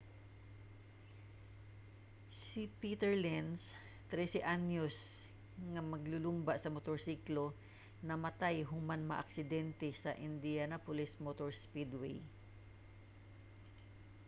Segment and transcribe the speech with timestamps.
[2.43, 3.61] si peter lenz
[4.11, 4.95] 13-anyos
[5.71, 7.43] nga maglulumba sa motorsiklo
[8.07, 12.15] namatay human makaaksidente sa indianapolis motor speedway